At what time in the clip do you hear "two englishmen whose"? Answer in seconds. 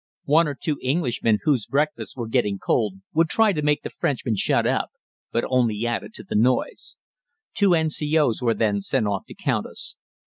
0.55-1.67